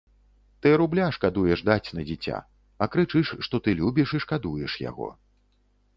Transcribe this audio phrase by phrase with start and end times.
[0.65, 2.37] Ты рубля шкадуеш даць на дзіця,
[2.85, 5.09] а крычыш, што ты любіш і шкадуеш яго.